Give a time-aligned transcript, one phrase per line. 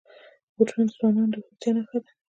[0.55, 2.11] بوټونه د ځوانانو د هوښیارتیا نښه ده.